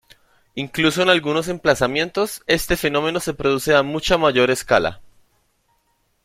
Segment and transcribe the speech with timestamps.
[0.55, 4.99] Incluso en algunos emplazamientos, este fenómeno se produce a mucho mayor escala.